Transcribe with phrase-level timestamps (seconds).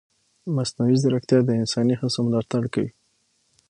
[0.55, 2.89] مصنوعي ځیرکتیا د انساني هڅو ملاتړ کوي.